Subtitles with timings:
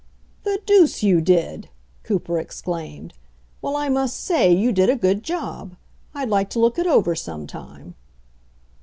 [0.45, 1.69] "The deuce you did!"
[2.01, 3.13] Cooper exclaimed.
[3.61, 5.75] "Well, I must say you did a good job.
[6.15, 7.93] I'd like to look it over some time."